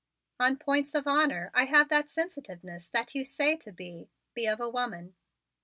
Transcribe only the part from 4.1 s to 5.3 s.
be of a woman."